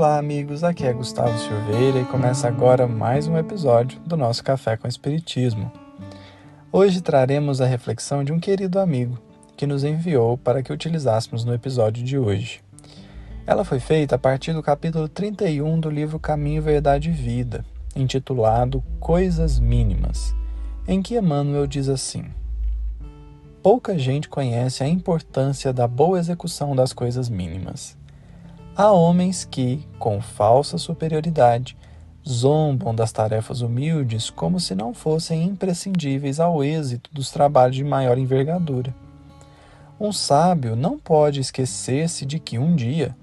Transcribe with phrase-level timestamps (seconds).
[0.00, 0.64] Olá, amigos.
[0.64, 5.70] Aqui é Gustavo Silveira e começa agora mais um episódio do nosso Café com Espiritismo.
[6.72, 9.18] Hoje traremos a reflexão de um querido amigo
[9.58, 12.62] que nos enviou para que utilizássemos no episódio de hoje.
[13.46, 17.62] Ela foi feita a partir do capítulo 31 do livro Caminho, Verdade e Vida,
[17.94, 20.34] intitulado Coisas Mínimas,
[20.88, 22.24] em que Emmanuel diz assim:
[23.62, 27.99] Pouca gente conhece a importância da boa execução das coisas mínimas.
[28.76, 31.76] Há homens que, com falsa superioridade,
[32.26, 38.16] zombam das tarefas humildes como se não fossem imprescindíveis ao êxito dos trabalhos de maior
[38.16, 38.94] envergadura.
[39.98, 43.14] Um sábio não pode esquecer-se de que um dia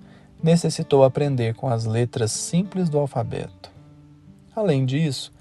[0.44, 3.72] necessitou aprender com as letras simples do alfabeto.
[4.56, 5.34] Além disso,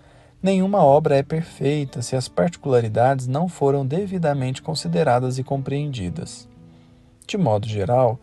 [0.43, 6.49] nenhuma obra é perfeita se as particularidades não foram devidamente consideradas e compreendidas.
[7.27, 8.19] De modo geral,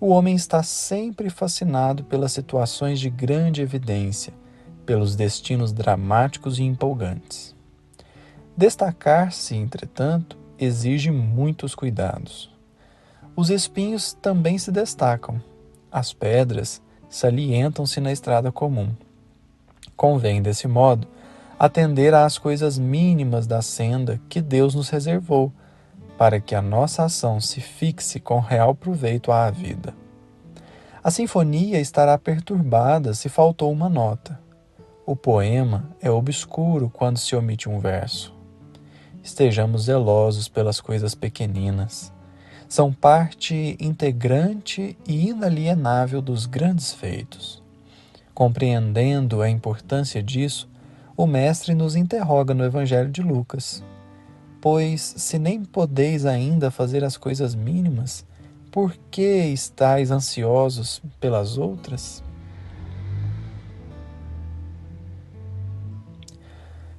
[0.00, 4.32] o homem está sempre fascinado pelas situações de grande evidência,
[4.86, 7.54] pelos destinos dramáticos e empolgantes.
[8.56, 12.50] Destacar-se, entretanto, exige muitos cuidados.
[13.34, 15.40] Os espinhos também se destacam,
[15.90, 18.90] as pedras salientam-se na estrada comum.
[19.96, 21.08] Convém, desse modo,
[21.58, 25.52] atender às coisas mínimas da senda que Deus nos reservou
[26.18, 29.94] para que a nossa ação se fixe com real proveito à vida.
[31.02, 34.38] A sinfonia estará perturbada se faltou uma nota.
[35.06, 38.34] O poema é obscuro quando se omite um verso.
[39.22, 42.12] Estejamos zelosos pelas coisas pequeninas.
[42.68, 47.62] São parte integrante e inalienável dos grandes feitos.
[48.34, 50.68] Compreendendo a importância disso,
[51.16, 53.82] o Mestre nos interroga no Evangelho de Lucas,
[54.60, 58.26] Pois, se nem podeis ainda fazer as coisas mínimas,
[58.72, 62.22] por que estáis ansiosos pelas outras?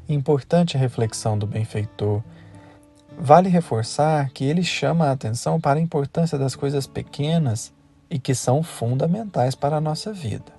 [0.07, 2.23] Importante reflexão do benfeitor.
[3.17, 7.73] Vale reforçar que ele chama a atenção para a importância das coisas pequenas
[8.09, 10.57] e que são fundamentais para a nossa vida.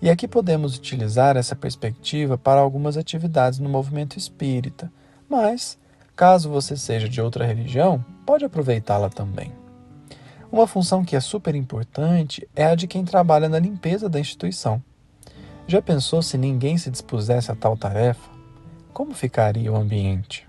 [0.00, 4.92] E aqui podemos utilizar essa perspectiva para algumas atividades no movimento espírita,
[5.28, 5.78] mas
[6.16, 9.52] Caso você seja de outra religião, pode aproveitá-la também.
[10.50, 14.80] Uma função que é super importante é a de quem trabalha na limpeza da instituição.
[15.66, 18.30] Já pensou se ninguém se dispusesse a tal tarefa?
[18.92, 20.46] Como ficaria o ambiente?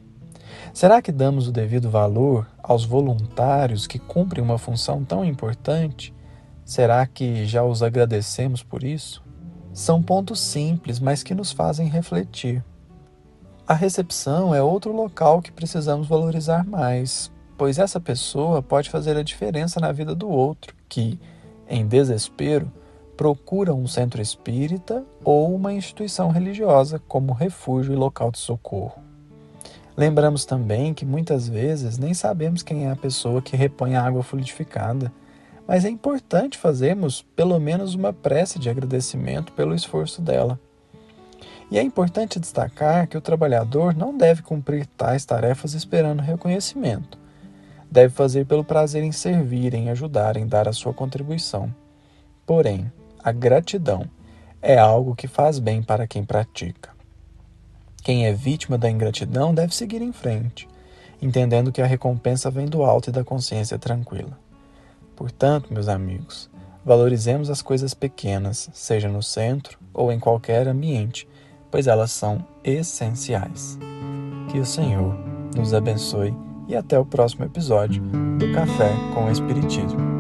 [0.72, 6.14] Será que damos o devido valor aos voluntários que cumprem uma função tão importante?
[6.64, 9.24] Será que já os agradecemos por isso?
[9.74, 12.64] São pontos simples, mas que nos fazem refletir.
[13.68, 19.24] A recepção é outro local que precisamos valorizar mais, pois essa pessoa pode fazer a
[19.24, 21.20] diferença na vida do outro que,
[21.68, 22.72] em desespero,
[23.18, 29.02] procura um centro espírita ou uma instituição religiosa como refúgio e local de socorro.
[29.98, 34.22] Lembramos também que muitas vezes nem sabemos quem é a pessoa que repõe a água
[34.22, 35.12] fluidificada,
[35.68, 40.60] mas é importante fazermos pelo menos uma prece de agradecimento pelo esforço dela.
[41.72, 47.18] E é importante destacar que o trabalhador não deve cumprir tais tarefas esperando reconhecimento.
[47.90, 51.74] Deve fazer pelo prazer em servir, em ajudar, em dar a sua contribuição.
[52.46, 52.92] Porém,
[53.24, 54.06] a gratidão
[54.62, 56.90] é algo que faz bem para quem pratica.
[58.04, 60.68] Quem é vítima da ingratidão deve seguir em frente,
[61.20, 64.38] entendendo que a recompensa vem do alto e da consciência tranquila.
[65.16, 66.50] Portanto, meus amigos,
[66.84, 71.28] valorizemos as coisas pequenas, seja no centro ou em qualquer ambiente,
[71.76, 73.78] pois elas são essenciais.
[74.50, 75.14] Que o Senhor
[75.58, 76.34] nos abençoe
[76.70, 78.02] e até o próximo episódio
[78.40, 80.15] do Café com o Espiritismo.